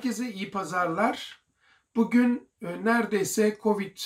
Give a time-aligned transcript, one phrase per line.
[0.00, 1.42] Herkese iyi pazarlar.
[1.96, 3.98] Bugün e, neredeyse Covid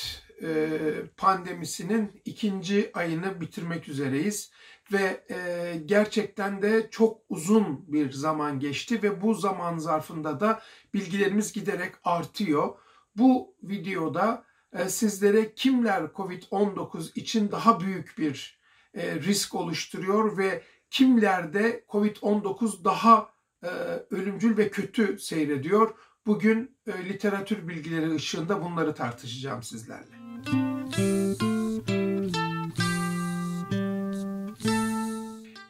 [0.42, 0.78] e,
[1.16, 4.50] pandemisinin ikinci ayını bitirmek üzereyiz
[4.92, 10.62] ve e, gerçekten de çok uzun bir zaman geçti ve bu zaman zarfında da
[10.94, 12.78] bilgilerimiz giderek artıyor.
[13.16, 14.44] Bu videoda
[14.86, 18.60] sizlere kimler Covid-19 için daha büyük bir
[18.96, 23.33] risk oluşturuyor ve kimlerde Covid-19 daha
[23.64, 23.68] e,
[24.10, 25.94] ölümcül ve kötü seyrediyor.
[26.26, 30.14] Bugün e, literatür bilgileri ışığında bunları tartışacağım sizlerle.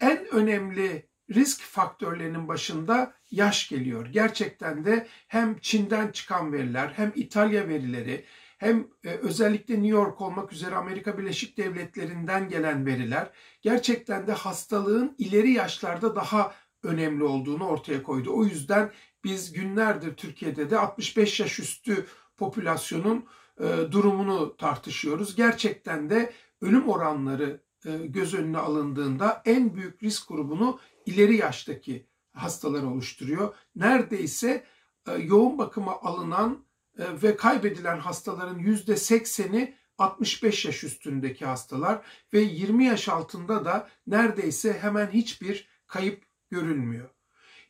[0.01, 4.07] En önemli risk faktörlerinin başında yaş geliyor.
[4.07, 8.25] Gerçekten de hem Çin'den çıkan veriler hem İtalya verileri
[8.59, 13.31] hem e, özellikle New York olmak üzere Amerika Birleşik Devletleri'nden gelen veriler
[13.63, 16.55] gerçekten de hastalığın ileri yaşlarda daha
[16.85, 18.31] önemli olduğunu ortaya koydu.
[18.35, 18.93] O yüzden
[19.25, 23.25] biz günlerdir Türkiye'de de 65 yaş üstü popülasyonun
[23.61, 25.37] e, durumunu tartışıyoruz.
[25.37, 32.83] Gerçekten de ölüm oranları e, göz önüne alındığında en büyük risk grubunu ileri yaştaki hastalar
[32.83, 33.55] oluşturuyor.
[33.77, 34.65] Neredeyse
[35.09, 36.65] e, yoğun bakıma alınan
[36.99, 45.07] ve kaybedilen hastaların %80'i 65 yaş üstündeki hastalar ve 20 yaş altında da neredeyse hemen
[45.07, 47.11] hiçbir kayıp görülmüyor.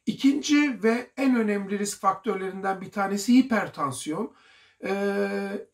[0.06, 4.34] İkinci ve en önemli risk faktörlerinden bir tanesi hipertansiyon.
[4.84, 5.66] Ee,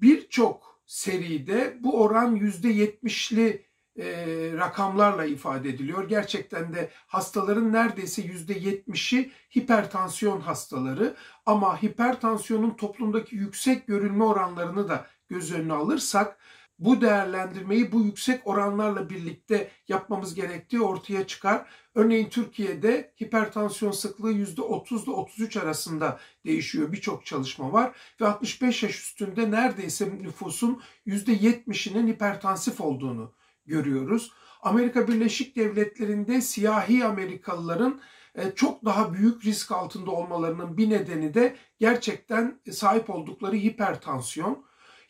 [0.00, 3.66] Birçok seride bu oran %70'li
[3.98, 4.04] e,
[4.52, 6.08] rakamlarla ifade ediliyor.
[6.08, 11.16] Gerçekten de hastaların neredeyse %70'i hipertansiyon hastaları
[11.46, 16.38] ama hipertansiyonun toplumdaki yüksek görülme oranlarını da göz önüne alırsak
[16.78, 21.66] bu değerlendirmeyi bu yüksek oranlarla birlikte yapmamız gerektiği ortaya çıkar.
[21.94, 26.92] Örneğin Türkiye'de hipertansiyon sıklığı %30 ile 33 arasında değişiyor.
[26.92, 33.32] Birçok çalışma var ve 65 yaş üstünde neredeyse nüfusun %70'inin hipertansif olduğunu
[33.66, 34.32] görüyoruz.
[34.62, 38.00] Amerika Birleşik Devletleri'nde siyahi Amerikalıların
[38.34, 44.64] e, çok daha büyük risk altında olmalarının bir nedeni de gerçekten sahip oldukları hipertansiyon.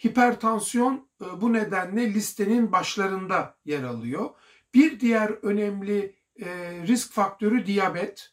[0.06, 1.08] Hipertansiyon
[1.40, 4.30] bu nedenle listenin başlarında yer alıyor.
[4.74, 6.46] Bir diğer önemli e,
[6.86, 8.30] risk faktörü diyabet.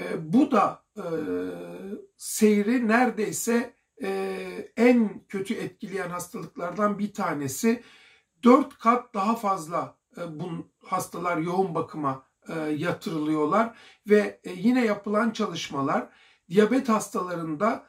[0.00, 0.82] E, bu da
[2.16, 3.74] seyri neredeyse
[4.76, 7.82] en kötü etkileyen hastalıklardan bir tanesi.
[8.42, 9.98] Dört kat daha fazla
[10.28, 12.26] bu hastalar yoğun bakıma
[12.76, 13.76] yatırılıyorlar
[14.08, 16.08] ve yine yapılan çalışmalar
[16.50, 17.86] diyabet hastalarında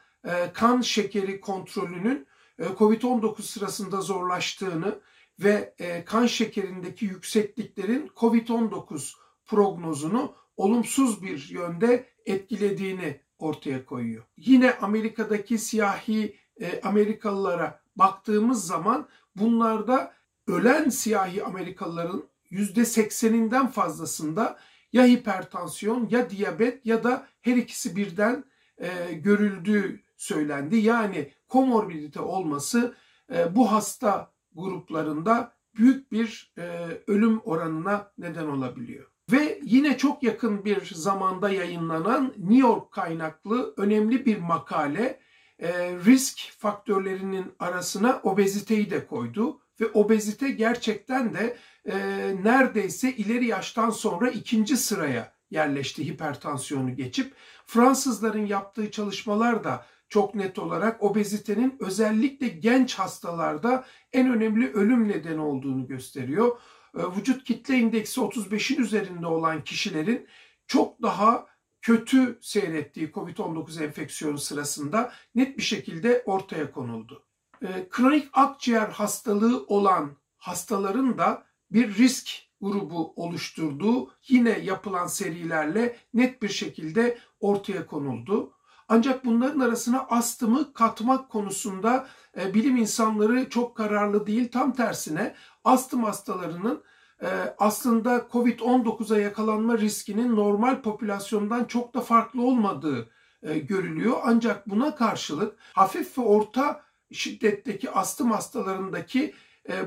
[0.54, 5.00] kan şekeri kontrolünün e, COVID-19 sırasında zorlaştığını
[5.38, 9.14] ve e, kan şekerindeki yüksekliklerin COVID-19
[9.46, 14.24] prognozunu olumsuz bir yönde etkilediğini ortaya koyuyor.
[14.36, 20.14] Yine Amerika'daki siyahi e, Amerikalılara baktığımız zaman bunlarda
[20.46, 24.58] ölen siyahi Amerikalıların %80'inden fazlasında
[24.92, 28.44] ya hipertansiyon ya diyabet ya da her ikisi birden
[28.78, 30.76] e, görüldüğü söylendi.
[30.76, 32.94] Yani komorbidite olması
[33.34, 36.62] e, bu hasta gruplarında büyük bir e,
[37.06, 39.10] ölüm oranına neden olabiliyor.
[39.32, 45.20] Ve yine çok yakın bir zamanda yayınlanan New York kaynaklı önemli bir makale
[45.58, 45.68] e,
[46.04, 49.60] risk faktörlerinin arasına obeziteyi de koydu.
[49.80, 51.96] Ve obezite gerçekten de e,
[52.42, 57.34] neredeyse ileri yaştan sonra ikinci sıraya yerleşti hipertansiyonu geçip.
[57.66, 65.40] Fransızların yaptığı çalışmalar da çok net olarak obezitenin özellikle genç hastalarda en önemli ölüm nedeni
[65.40, 66.58] olduğunu gösteriyor.
[66.96, 70.26] Ee, vücut kitle indeksi 35'in üzerinde olan kişilerin
[70.66, 71.46] çok daha
[71.82, 77.24] kötü seyrettiği COVID-19 enfeksiyonu sırasında net bir şekilde ortaya konuldu.
[77.62, 82.30] Ee, kronik akciğer hastalığı olan hastaların da bir risk
[82.60, 88.54] grubu oluşturduğu yine yapılan serilerle net bir şekilde ortaya konuldu.
[88.88, 92.06] Ancak bunların arasına astımı katmak konusunda
[92.40, 94.50] e, bilim insanları çok kararlı değil.
[94.52, 95.34] Tam tersine
[95.64, 96.82] astım hastalarının
[97.22, 97.28] e,
[97.58, 103.10] aslında COVID-19'a yakalanma riskinin normal popülasyondan çok da farklı olmadığı
[103.42, 104.16] e, görülüyor.
[104.24, 106.82] Ancak buna karşılık hafif ve orta
[107.12, 109.34] şiddetteki astım hastalarındaki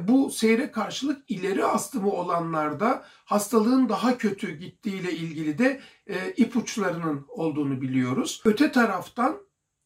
[0.07, 7.81] bu seyre karşılık ileri astımı olanlarda hastalığın daha kötü gittiğiyle ilgili de e, ipuçlarının olduğunu
[7.81, 8.41] biliyoruz.
[8.45, 9.37] Öte taraftan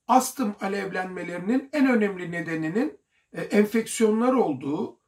[0.07, 2.99] astım alevlenmelerinin en önemli nedeninin
[3.33, 5.01] e, enfeksiyonlar olduğu,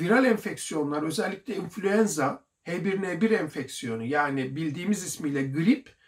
[0.00, 5.98] viral enfeksiyonlar özellikle influenza, H1N1 enfeksiyonu yani bildiğimiz ismiyle grip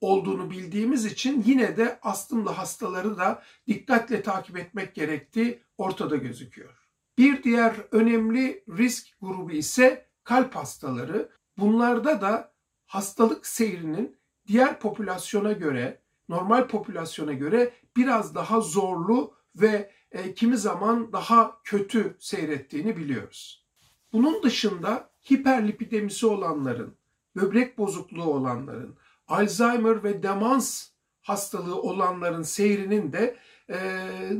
[0.00, 6.74] olduğunu bildiğimiz için yine de astımlı hastaları da dikkatle takip etmek gerektiği ortada gözüküyor.
[7.18, 11.28] Bir diğer önemli risk grubu ise kalp hastaları.
[11.58, 12.52] Bunlarda da
[12.86, 14.16] hastalık seyrinin
[14.46, 22.16] diğer popülasyona göre, normal popülasyona göre biraz daha zorlu ve e, kimi zaman daha kötü
[22.18, 23.66] seyrettiğini biliyoruz.
[24.12, 26.96] Bunun dışında hiperlipidemisi olanların,
[27.36, 28.96] böbrek bozukluğu olanların,
[29.30, 30.88] Alzheimer ve demans
[31.22, 33.36] hastalığı olanların seyrinin de
[33.70, 33.78] e,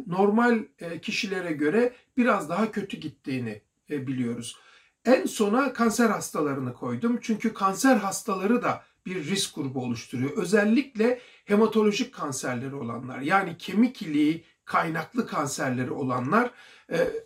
[0.06, 4.56] normal e, kişilere göre biraz daha kötü gittiğini e, biliyoruz.
[5.04, 7.18] En sona kanser hastalarını koydum.
[7.22, 10.30] Çünkü kanser hastaları da bir risk grubu oluşturuyor.
[10.36, 16.50] Özellikle hematolojik kanserleri olanlar yani kemik iliği kaynaklı kanserleri olanlar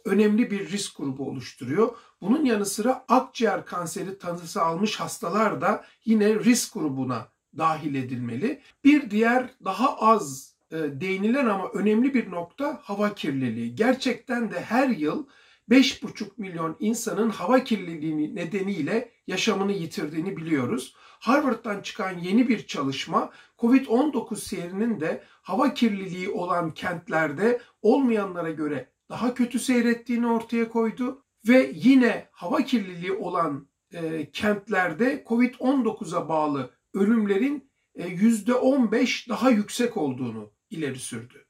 [0.05, 1.97] önemli bir risk grubu oluşturuyor.
[2.21, 8.61] Bunun yanı sıra akciğer kanseri tanısı almış hastalar da yine risk grubuna dahil edilmeli.
[8.85, 13.75] Bir diğer daha az e, değinilen ama önemli bir nokta hava kirliliği.
[13.75, 15.27] Gerçekten de her yıl
[15.71, 20.95] 5,5 milyon insanın hava kirliliği nedeniyle yaşamını yitirdiğini biliyoruz.
[20.97, 29.35] Harvard'dan çıkan yeni bir çalışma COVID-19 seyrinin de hava kirliliği olan kentlerde olmayanlara göre daha
[29.35, 39.27] kötü seyrettiğini ortaya koydu ve yine hava kirliliği olan e, kentlerde COVID-19'a bağlı ölümlerin %15
[39.27, 41.47] e, daha yüksek olduğunu ileri sürdü.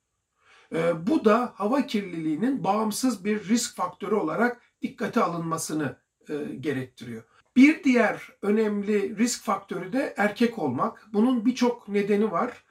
[0.75, 5.99] E, bu da hava kirliliğinin bağımsız bir risk faktörü olarak dikkate alınmasını
[6.29, 7.23] e, gerektiriyor.
[7.56, 11.08] Bir diğer önemli risk faktörü de erkek olmak.
[11.12, 12.64] Bunun birçok nedeni var.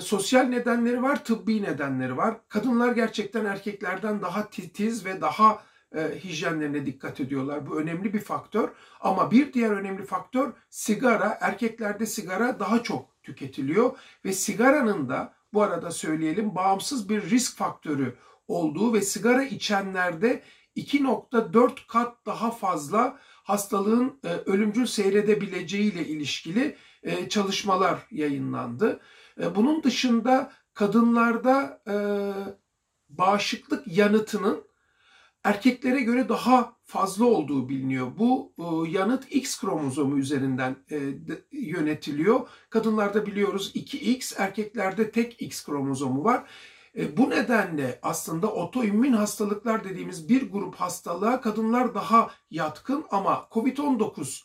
[0.00, 2.36] sosyal nedenleri var, tıbbi nedenleri var.
[2.48, 5.62] Kadınlar gerçekten erkeklerden daha titiz ve daha
[5.94, 7.66] e, hijyenlerine dikkat ediyorlar.
[7.66, 8.68] Bu önemli bir faktör.
[9.00, 11.38] Ama bir diğer önemli faktör sigara.
[11.40, 18.16] Erkeklerde sigara daha çok tüketiliyor ve sigaranın da bu arada söyleyelim bağımsız bir risk faktörü
[18.48, 20.42] olduğu ve sigara içenlerde
[20.76, 29.00] 2.4 kat daha fazla hastalığın e, ölümcül seyredebileceği ile ilişkili e, çalışmalar yayınlandı.
[29.40, 31.94] E, bunun dışında kadınlarda e,
[33.08, 34.64] bağışıklık yanıtının
[35.44, 38.06] erkeklere göre daha fazla olduğu biliniyor.
[38.18, 41.00] Bu e, yanıt X kromozomu üzerinden e,
[41.52, 42.48] yönetiliyor.
[42.70, 46.44] Kadınlarda biliyoruz 2X, erkeklerde tek X kromozomu var.
[46.96, 54.42] E, bu nedenle aslında otoimmün hastalıklar dediğimiz bir grup hastalığa kadınlar daha yatkın ama COVID-19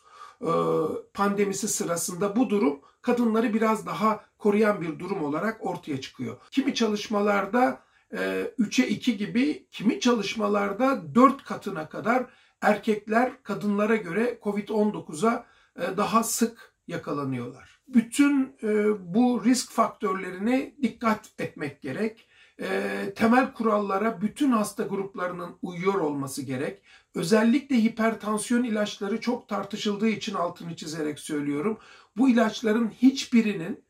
[1.14, 6.36] pandemisi sırasında bu durum kadınları biraz daha koruyan bir durum olarak ortaya çıkıyor.
[6.50, 7.80] Kimi çalışmalarda
[8.12, 12.26] 3'e 2 gibi kimi çalışmalarda 4 katına kadar
[12.60, 15.46] erkekler kadınlara göre COVID-19'a
[15.76, 17.80] e, daha sık yakalanıyorlar.
[17.88, 18.84] Bütün e,
[19.14, 22.28] bu risk faktörlerine dikkat etmek gerek.
[22.60, 26.82] E, temel kurallara bütün hasta gruplarının uyuyor olması gerek.
[27.14, 31.78] Özellikle hipertansiyon ilaçları çok tartışıldığı için altını çizerek söylüyorum.
[32.16, 33.84] Bu ilaçların hiçbirinin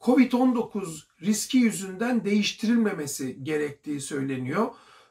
[0.00, 4.66] Covid-19 riski yüzünden değiştirilmemesi gerektiği söyleniyor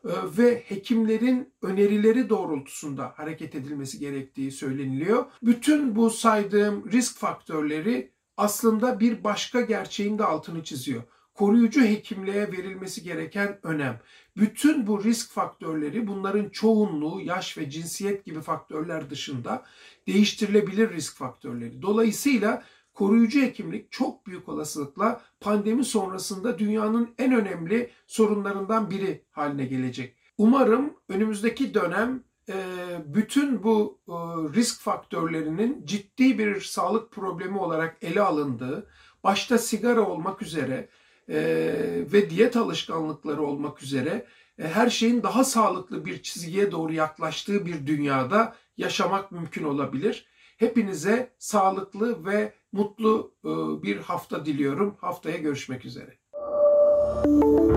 [0.06, 5.26] ee, ve hekimlerin önerileri doğrultusunda hareket edilmesi gerektiği söyleniliyor.
[5.44, 11.04] Bütün bu saydığım risk faktörleri aslında bir başka gerçeğin de altını çiziyor.
[11.34, 14.00] Koruyucu hekimliğe verilmesi gereken önem.
[14.38, 19.64] Bütün bu risk faktörleri bunların çoğunluğu yaş ve cinsiyet gibi faktörler dışında
[20.08, 21.82] değiştirilebilir risk faktörleri.
[21.82, 22.64] Dolayısıyla
[22.96, 30.16] koruyucu hekimlik çok büyük olasılıkla pandemi sonrasında dünyanın en önemli sorunlarından biri haline gelecek.
[30.38, 32.56] Umarım önümüzdeki dönem e,
[33.06, 34.14] bütün bu e,
[34.54, 38.88] risk faktörlerinin ciddi bir sağlık problemi olarak ele alındığı,
[39.24, 40.90] başta sigara olmak üzere
[41.30, 41.38] e,
[42.14, 44.26] ve diyet alışkanlıkları olmak üzere
[44.58, 50.26] her şeyin daha sağlıklı bir çizgiye doğru yaklaştığı bir dünyada yaşamak mümkün olabilir.
[50.58, 53.32] Hepinize sağlıklı ve mutlu
[53.84, 54.96] bir hafta diliyorum.
[55.02, 56.18] Haftaya görüşmek üzere.
[57.26, 57.75] Müzik